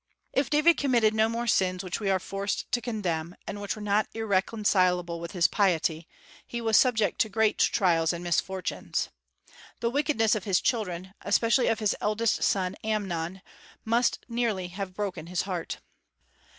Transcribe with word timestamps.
If 0.33 0.49
David 0.49 0.77
committed 0.77 1.13
no 1.13 1.29
more 1.29 1.45
sins 1.45 1.83
which 1.83 1.99
we 1.99 2.09
are 2.09 2.17
forced 2.19 2.71
to 2.71 2.81
condemn, 2.81 3.35
and 3.45 3.61
which 3.61 3.75
were 3.75 3.83
not 3.83 4.07
irreconcilable 4.15 5.19
with 5.19 5.33
his 5.33 5.45
piety, 5.45 6.07
he 6.47 6.59
was 6.59 6.75
subject 6.75 7.21
to 7.21 7.29
great 7.29 7.59
trials 7.59 8.11
and 8.11 8.23
misfortunes. 8.23 9.09
The 9.79 9.91
wickedness 9.91 10.33
of 10.33 10.45
his 10.45 10.59
children, 10.59 11.13
especially 11.21 11.67
of 11.67 11.77
his 11.77 11.95
eldest 12.01 12.41
son 12.41 12.73
Amnon, 12.83 13.43
must 13.85 14.17
have 14.23 14.29
nearly 14.31 14.73
broken 14.95 15.27
his 15.27 15.43
heart. 15.43 15.77